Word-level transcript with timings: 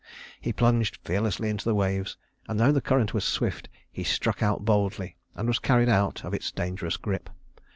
He 0.41 0.51
plunged 0.51 0.97
fearlessly 1.05 1.47
into 1.51 1.63
the 1.63 1.75
waves; 1.75 2.17
and 2.47 2.59
though 2.59 2.71
the 2.71 2.81
current 2.81 3.13
was 3.13 3.23
swift, 3.23 3.69
he 3.91 4.03
struck 4.03 4.41
out 4.41 4.65
boldly 4.65 5.15
and 5.35 5.47
was 5.47 5.59
carried 5.59 5.89
out 5.89 6.25
of 6.25 6.33
its 6.33 6.51
dangerous 6.51 6.97
grip. 6.97 7.29